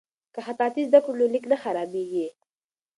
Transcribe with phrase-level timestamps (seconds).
[0.33, 2.27] که خطاطي زده کړو نو لیک نه خرابیږي.